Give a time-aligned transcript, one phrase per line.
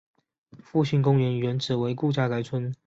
[0.63, 2.73] 复兴公园原址为顾家宅村。